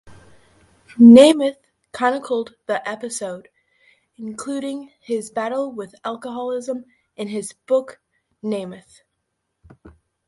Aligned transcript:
Namath 0.97 1.59
chronicled 1.93 2.55
the 2.65 2.89
episode, 2.89 3.49
including 4.17 4.89
his 4.99 5.29
battle 5.29 5.71
with 5.71 5.93
alcoholism 6.03 6.85
in 7.15 7.27
his 7.27 7.53
book, 7.67 8.01
"Namath". 8.43 9.01